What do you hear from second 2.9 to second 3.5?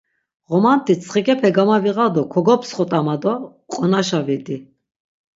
ma do